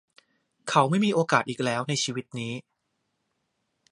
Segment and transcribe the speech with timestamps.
[0.69, 2.53] เขาไม่มีโอกาสอีกแล้วในชีวิตนี้